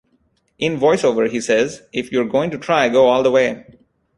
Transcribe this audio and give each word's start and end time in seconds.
In 0.57 0.79
voiceover 0.79 1.29
he 1.29 1.39
says, 1.39 1.83
If 1.93 2.11
you're 2.11 2.25
going 2.25 2.49
to 2.49 2.57
try, 2.57 2.89
go 2.89 3.05
all 3.07 3.21
the 3.21 3.29
way. 3.29 3.67